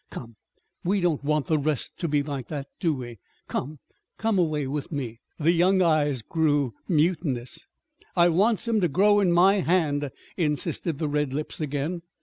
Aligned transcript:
Come, 0.09 0.35
we 0.83 0.99
don't 0.99 1.23
want 1.23 1.45
the 1.45 1.59
rest 1.59 1.99
to 1.99 2.07
be 2.07 2.23
like 2.23 2.47
that, 2.47 2.65
do 2.79 2.91
we? 2.95 3.19
Come! 3.47 3.77
Come 4.17 4.39
away 4.39 4.65
with 4.65 4.91
me." 4.91 5.19
The 5.37 5.51
young 5.51 5.83
eyes 5.83 6.23
grew 6.23 6.73
mutinous. 6.87 7.67
"I 8.15 8.29
wants 8.29 8.67
'em 8.67 8.81
to 8.81 8.87
grow 8.87 9.19
in 9.19 9.31
my 9.31 9.59
hand," 9.59 10.09
insisted 10.37 10.97
the 10.97 11.07
red 11.07 11.33
lips 11.33 11.61
again. 11.61 12.01